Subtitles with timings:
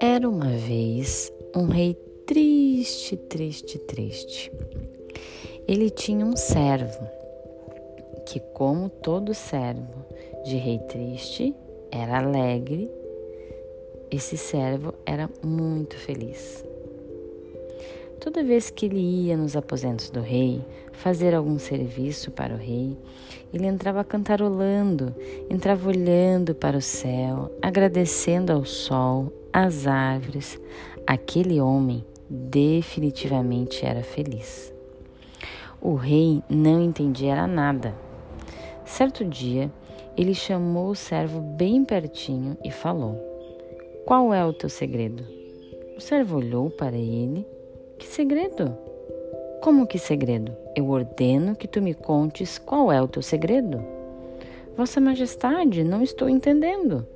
[0.00, 1.94] Era uma vez um rei
[2.26, 4.52] triste, triste, triste.
[5.68, 7.06] Ele tinha um servo
[8.26, 10.04] que, como todo servo
[10.44, 11.54] de rei triste,
[11.90, 12.90] era alegre.
[14.10, 16.64] Esse servo era muito feliz.
[18.20, 20.62] Toda vez que ele ia nos aposentos do rei
[20.92, 22.94] fazer algum serviço para o rei,
[23.50, 25.14] ele entrava cantarolando,
[25.48, 30.60] entrava olhando para o céu, agradecendo ao sol, às árvores.
[31.06, 34.70] Aquele homem definitivamente era feliz.
[35.80, 37.94] O rei não entendia nada.
[38.84, 39.72] Certo dia,
[40.14, 43.18] ele chamou o servo bem pertinho e falou:
[44.04, 45.24] Qual é o teu segredo?
[45.96, 47.46] O servo olhou para ele:
[48.00, 48.74] Que segredo?
[49.60, 50.56] Como que segredo?
[50.74, 53.84] Eu ordeno que tu me contes qual é o teu segredo.
[54.74, 57.06] Vossa Majestade, não estou entendendo.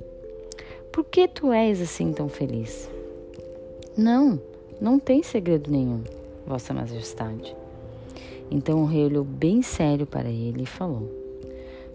[0.91, 2.87] Por que tu és assim tão feliz?
[3.97, 4.39] Não,
[4.79, 6.03] não tem segredo nenhum,
[6.45, 7.57] Vossa Majestade.
[8.51, 11.11] Então o rei olhou bem sério para ele e falou: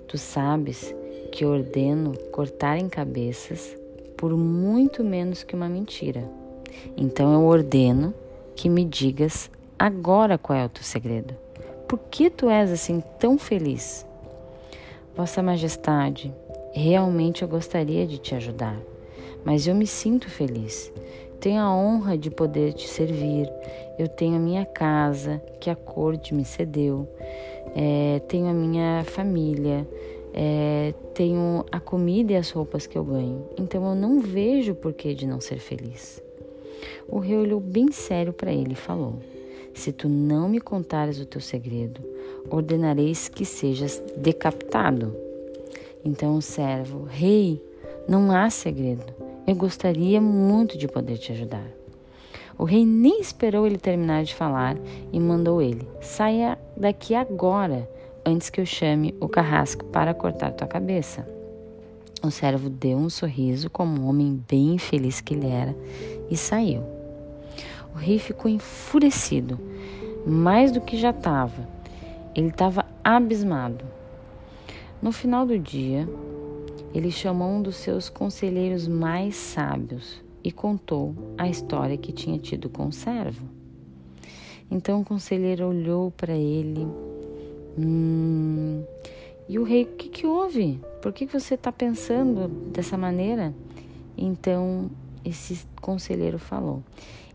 [0.09, 0.93] Tu sabes
[1.31, 3.73] que ordeno cortar em cabeças
[4.17, 6.29] por muito menos que uma mentira.
[6.97, 8.13] Então eu ordeno
[8.55, 11.35] que me digas agora qual é o teu segredo.
[11.89, 14.07] Por que tu és assim tão feliz?
[15.17, 16.33] Vossa Majestade,
[16.73, 18.79] realmente eu gostaria de te ajudar,
[19.45, 20.93] mas eu me sinto feliz.
[21.41, 23.51] Tenho a honra de poder te servir.
[23.99, 27.09] Eu tenho a minha casa que a corte me cedeu.
[27.75, 29.89] É, tenho a minha família.
[30.35, 33.49] É, tenho a comida e as roupas que eu ganho.
[33.59, 36.23] Então eu não vejo porquê de não ser feliz.
[37.09, 39.19] O rei olhou bem sério para ele e falou:
[39.75, 42.01] se tu não me contares o teu segredo,
[42.51, 45.17] ordenareis que sejas decapitado.
[46.05, 47.63] Então o servo, rei,
[48.09, 49.05] não há segredo.
[49.47, 51.67] Eu gostaria muito de poder te ajudar.
[52.59, 54.77] O rei nem esperou ele terminar de falar
[55.13, 57.89] e mandou ele: saia daqui agora,
[58.25, 61.40] antes que eu chame o carrasco para cortar tua cabeça.
[62.23, 65.75] O servo deu um sorriso, como um homem bem feliz que ele era,
[66.31, 66.83] e saiu.
[67.95, 69.59] O rei ficou enfurecido,
[70.27, 71.67] mais do que já estava.
[72.35, 73.85] Ele estava abismado.
[75.01, 76.07] No final do dia,
[76.95, 82.69] ele chamou um dos seus conselheiros mais sábios e contou a história que tinha tido
[82.69, 83.47] com o servo.
[84.71, 86.87] Então o conselheiro olhou para ele.
[87.79, 88.85] Hum,
[89.51, 90.81] e o rei, o que, que houve?
[91.03, 93.53] Por que você está pensando dessa maneira?
[94.17, 94.89] Então
[95.25, 96.85] esse conselheiro falou: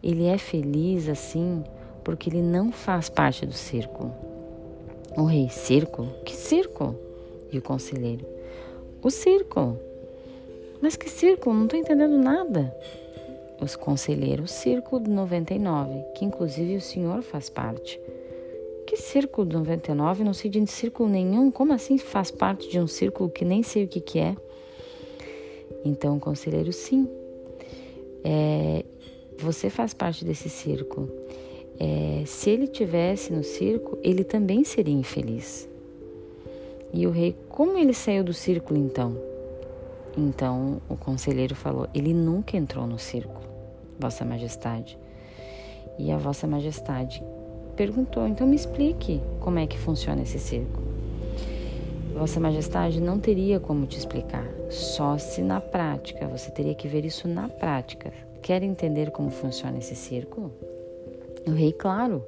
[0.01, 1.61] ele é feliz assim
[2.05, 4.13] porque ele não faz parte do círculo.
[5.17, 6.09] O rei, círculo?
[6.23, 6.97] Que círculo?
[7.51, 8.25] E o conselheiro,
[9.03, 9.77] o círculo.
[10.81, 11.53] Mas que círculo?
[11.53, 12.73] Não estou entendendo nada.
[13.59, 17.99] Os conselheiros, o círculo do 99, que inclusive o senhor faz parte.
[18.85, 20.23] Que círculo do 99?
[20.23, 21.49] Não sei de círculo nenhum.
[21.49, 24.35] Como assim faz parte de um círculo que nem sei o que, que é?
[25.83, 27.09] Então conselheiro, sim.
[28.23, 28.85] É,
[29.37, 31.11] você faz parte desse círculo.
[31.79, 35.67] É, se ele tivesse no circo, ele também seria infeliz.
[36.93, 39.17] E o rei, como ele saiu do círculo então?
[40.17, 43.45] Então o conselheiro falou: Ele nunca entrou no círculo,
[43.99, 44.97] Vossa Majestade.
[45.99, 47.23] E a Vossa Majestade
[47.75, 50.85] perguntou: Então me explique como é que funciona esse círculo.
[52.13, 57.03] Vossa Majestade não teria como te explicar, só se na prática, você teria que ver
[57.03, 58.13] isso na prática.
[58.41, 60.53] Quer entender como funciona esse círculo?
[61.45, 62.23] O rei, claro,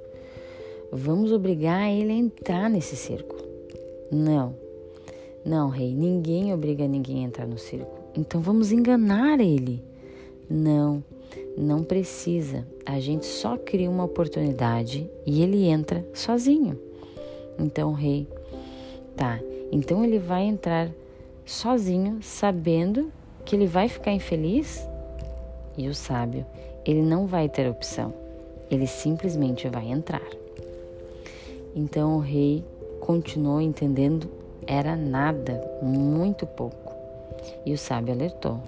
[0.91, 3.47] vamos obrigar ele a entrar nesse círculo.
[4.11, 4.55] Não,
[5.47, 7.97] não, rei, ninguém obriga ninguém a entrar no círculo.
[8.13, 9.81] Então vamos enganar ele.
[10.49, 11.01] Não,
[11.57, 12.65] não precisa.
[12.85, 16.79] A gente só cria uma oportunidade e ele entra sozinho.
[17.59, 18.27] Então, rei,
[19.15, 19.39] tá.
[19.71, 20.89] Então ele vai entrar
[21.45, 23.11] sozinho, sabendo
[23.43, 24.87] que ele vai ficar infeliz?
[25.77, 26.45] E o sábio,
[26.85, 28.13] ele não vai ter opção.
[28.69, 30.27] Ele simplesmente vai entrar.
[31.75, 32.63] Então o rei
[32.99, 34.29] continuou entendendo
[34.67, 36.93] era nada, muito pouco.
[37.65, 38.59] E o sábio alertou: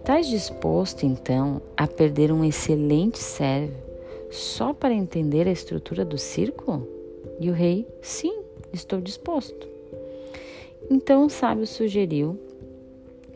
[0.00, 3.76] Estás disposto então a perder um excelente servo
[4.30, 6.88] só para entender a estrutura do círculo?
[7.38, 8.42] E o rei: Sim,
[8.72, 9.68] estou disposto.
[10.90, 12.40] Então o sábio sugeriu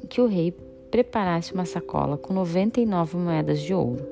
[0.09, 0.53] que o rei
[0.91, 4.05] preparasse uma sacola com 99 moedas de ouro,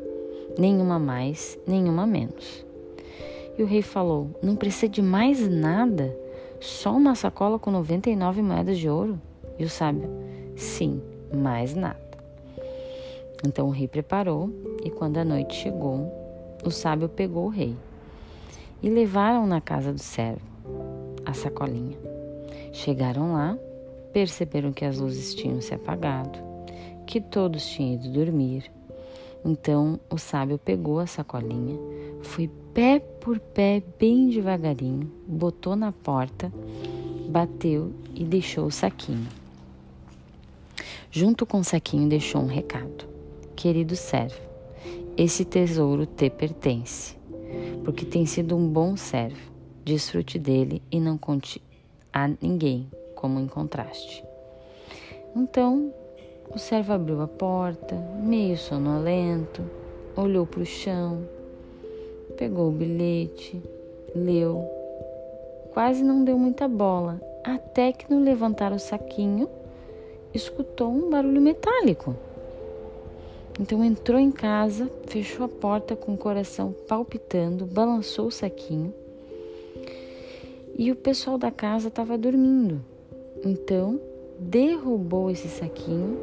[0.59, 2.67] nenhuma mais, nenhuma menos.
[3.57, 6.15] E o rei falou: Não precisa de mais nada,
[6.61, 9.19] só uma sacola com 99 moedas de ouro.
[9.59, 10.09] E o sábio:
[10.55, 11.01] Sim,
[11.35, 12.02] mais nada.
[13.45, 14.51] Então o rei preparou,
[14.85, 16.11] e quando a noite chegou,
[16.65, 17.77] o sábio pegou o rei
[18.83, 20.41] e levaram na casa do servo
[21.25, 21.97] a sacolinha.
[22.73, 23.57] Chegaram lá,
[24.13, 26.39] perceberam que as luzes tinham se apagado,
[27.07, 28.71] que todos tinham ido dormir.
[29.45, 31.79] Então o sábio pegou a sacolinha,
[32.23, 36.53] foi pé por pé, bem devagarinho, botou na porta,
[37.29, 39.29] bateu e deixou o saquinho.
[41.11, 43.12] Junto com o saquinho deixou um recado:
[43.63, 44.41] Querido servo,
[45.17, 47.17] esse tesouro te pertence,
[47.85, 49.53] porque tem sido um bom servo.
[49.85, 51.63] Desfrute dele e não conte
[52.13, 54.25] a ninguém como encontraste.
[55.37, 55.95] Então
[56.53, 59.63] o servo abriu a porta, meio sonolento,
[60.17, 61.23] olhou para o chão,
[62.37, 63.63] pegou o bilhete,
[64.13, 64.69] leu.
[65.73, 69.49] Quase não deu muita bola, até que no levantar o saquinho,
[70.35, 72.17] escutou um barulho metálico.
[73.61, 78.93] Então entrou em casa, fechou a porta com o coração palpitando, balançou o saquinho.
[80.77, 82.83] E o pessoal da casa estava dormindo.
[83.45, 84.01] Então
[84.39, 86.19] derrubou esse saquinho,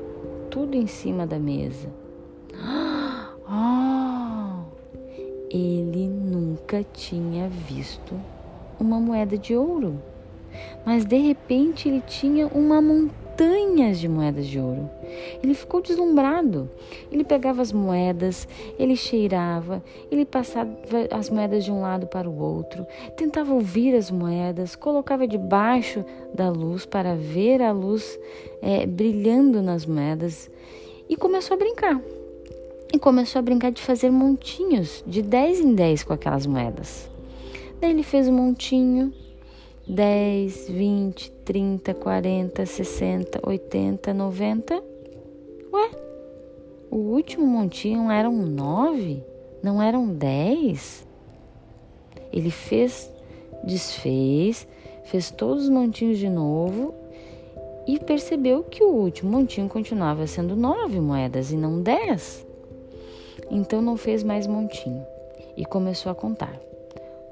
[0.50, 1.90] tudo em cima da mesa.
[3.52, 4.62] Oh!
[5.50, 8.14] Ele nunca tinha visto
[8.80, 10.00] uma moeda de ouro,
[10.86, 14.90] mas de repente ele tinha uma montanha montanhas de moedas de ouro.
[15.42, 16.70] Ele ficou deslumbrado.
[17.10, 18.48] Ele pegava as moedas,
[18.78, 19.82] ele cheirava,
[20.12, 20.70] ele passava
[21.12, 26.04] as moedas de um lado para o outro, tentava ouvir as moedas, colocava debaixo
[26.34, 28.20] da luz para ver a luz
[28.62, 30.52] é, brilhando nas moedas
[31.08, 32.02] e começou a brincar.
[32.92, 37.10] E começou a brincar de fazer montinhos de 10 em 10 com aquelas moedas.
[37.80, 39.14] Daí ele fez um montinho
[39.90, 44.84] 10, 20, 30, 40, 60, 80, 90.
[45.74, 45.92] Ué,
[46.92, 49.24] o último montinho eram nove,
[49.64, 51.08] não eram dez?
[52.32, 53.12] Ele fez,
[53.64, 54.68] desfez,
[55.06, 56.94] fez todos os montinhos de novo
[57.88, 62.46] e percebeu que o último montinho continuava sendo nove moedas e não dez.
[63.50, 65.04] Então não fez mais montinho
[65.58, 66.69] e começou a contar.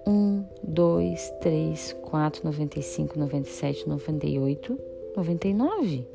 [0.08, 4.80] 1, 2, 3, 4, 95, 97, 98,
[5.18, 6.08] 99.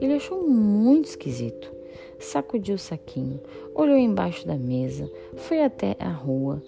[0.00, 1.72] Ele achou muito esquisito.
[2.18, 3.40] Sacudiu o saquinho,
[3.74, 6.62] olhou embaixo da mesa, foi até a rua,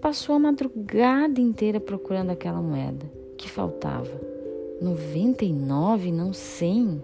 [0.00, 3.04] passou a madrugada inteira procurando aquela moeda
[3.36, 4.20] que faltava.
[4.80, 7.02] 99, não 100.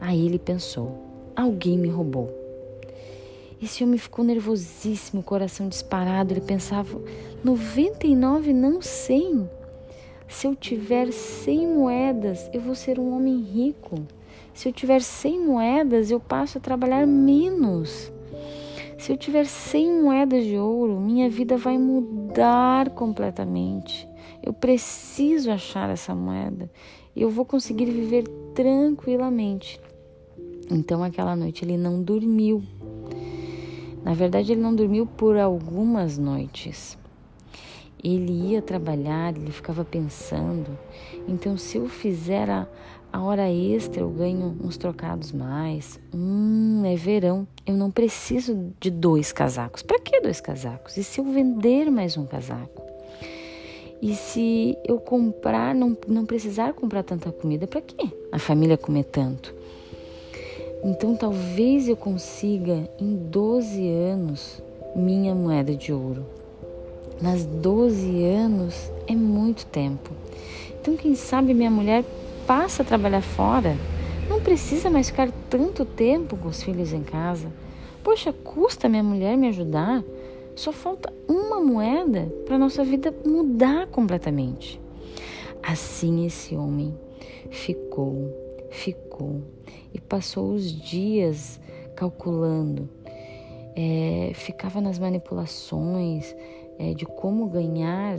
[0.00, 0.92] Aí ele pensou:
[1.34, 2.45] alguém me roubou.
[3.60, 6.32] Esse homem ficou nervosíssimo, coração disparado.
[6.32, 7.00] Ele pensava:
[7.42, 9.48] 99, não 100.
[10.28, 14.06] Se eu tiver 100 moedas, eu vou ser um homem rico.
[14.52, 18.12] Se eu tiver 100 moedas, eu passo a trabalhar menos.
[18.98, 24.08] Se eu tiver 100 moedas de ouro, minha vida vai mudar completamente.
[24.42, 26.70] Eu preciso achar essa moeda
[27.16, 29.80] eu vou conseguir viver tranquilamente.
[30.70, 32.62] Então, aquela noite ele não dormiu
[34.06, 36.96] na verdade, ele não dormiu por algumas noites.
[38.00, 40.78] Ele ia trabalhar, ele ficava pensando.
[41.26, 42.68] Então, se eu fizer a,
[43.12, 45.98] a hora extra, eu ganho uns trocados mais.
[46.14, 47.48] Hum, é verão.
[47.66, 49.82] Eu não preciso de dois casacos.
[49.82, 50.96] Para que dois casacos?
[50.96, 52.80] E se eu vender mais um casaco?
[54.00, 58.08] E se eu comprar, não, não precisar comprar tanta comida, para quê?
[58.30, 59.52] A família comer tanto.
[60.86, 64.62] Então talvez eu consiga em 12 anos
[64.94, 66.24] minha moeda de ouro.
[67.20, 70.12] Mas 12 anos é muito tempo.
[70.80, 72.04] Então quem sabe minha mulher
[72.46, 73.76] passa a trabalhar fora,
[74.28, 77.48] não precisa mais ficar tanto tempo com os filhos em casa.
[78.04, 80.04] Poxa, custa minha mulher me ajudar?
[80.54, 84.80] Só falta uma moeda para nossa vida mudar completamente.
[85.60, 86.96] Assim esse homem
[87.50, 88.32] ficou,
[88.70, 89.42] ficou
[89.92, 91.60] e passou os dias
[91.94, 92.88] calculando.
[93.74, 96.34] É, ficava nas manipulações
[96.78, 98.18] é, de como ganhar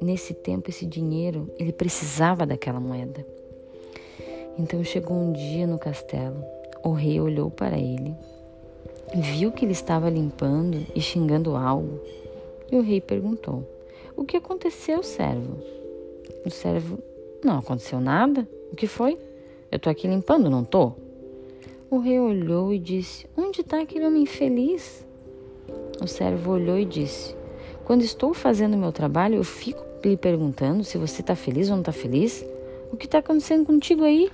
[0.00, 1.50] nesse tempo esse dinheiro.
[1.58, 3.26] Ele precisava daquela moeda.
[4.58, 6.44] Então chegou um dia no castelo.
[6.82, 8.14] O rei olhou para ele,
[9.14, 12.00] viu que ele estava limpando e xingando algo.
[12.70, 13.64] E o rei perguntou:
[14.16, 15.58] O que aconteceu, servo?
[16.44, 16.98] O servo:
[17.42, 18.46] Não aconteceu nada.
[18.70, 19.18] O que foi?
[19.72, 20.92] Eu tô aqui limpando, não tô?
[21.94, 25.06] O rei olhou e disse: Onde está aquele homem feliz?
[26.02, 27.36] O servo olhou e disse:
[27.84, 31.82] Quando estou fazendo meu trabalho, eu fico lhe perguntando se você está feliz ou não
[31.82, 32.44] está feliz.
[32.90, 34.28] O que está acontecendo contigo aí?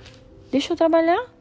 [0.51, 1.31] Deixa eu trabalhar.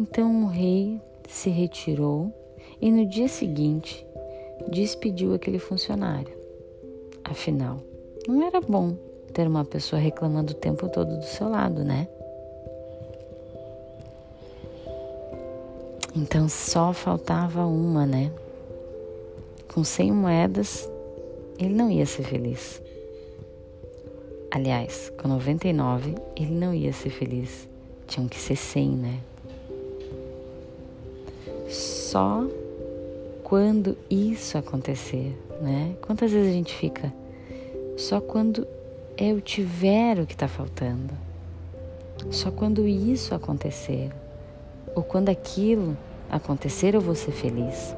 [0.00, 2.34] Então o rei se retirou
[2.82, 4.04] e no dia seguinte
[4.72, 6.36] despediu aquele funcionário.
[7.22, 7.78] Afinal,
[8.26, 8.96] não era bom
[9.32, 12.08] ter uma pessoa reclamando o tempo todo do seu lado, né?
[16.14, 18.30] Então só faltava uma, né?
[19.72, 20.88] Com 100 moedas,
[21.58, 22.80] ele não ia ser feliz.
[24.50, 27.68] Aliás, com 99, ele não ia ser feliz.
[28.06, 29.20] Tinham que ser 100, né?
[31.68, 32.46] Só
[33.42, 35.96] quando isso acontecer, né?
[36.00, 37.12] Quantas vezes a gente fica
[37.96, 38.66] só quando
[39.16, 41.14] eu tiver o que está faltando,
[42.30, 44.10] só quando isso acontecer,
[44.94, 45.96] ou quando aquilo
[46.30, 47.94] acontecer, eu vou ser feliz.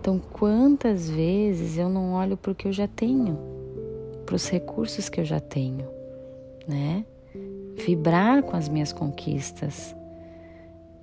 [0.00, 3.38] Então, quantas vezes eu não olho para o que eu já tenho,
[4.26, 5.86] para os recursos que eu já tenho,
[6.68, 7.06] né?
[7.74, 9.96] Vibrar com as minhas conquistas,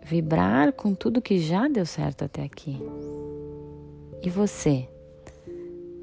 [0.03, 2.77] vibrar com tudo que já deu certo até aqui.
[4.22, 4.88] E você?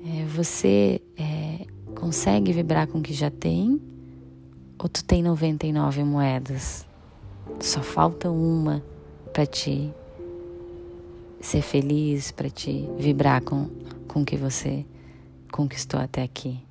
[0.04, 3.80] É, você é, consegue vibrar com o que já tem?
[4.76, 6.87] Ou tu tem 99 moedas?
[7.60, 8.82] Só falta uma
[9.32, 9.92] para te
[11.40, 13.68] ser feliz, para te vibrar com
[14.08, 14.84] com o que você
[15.52, 16.67] conquistou até aqui.